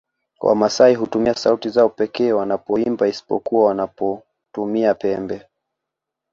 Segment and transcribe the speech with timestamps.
[0.41, 5.45] Wamasai hutumia sauti zao pekee wanapoimba isipokuwa wanapotumia pembe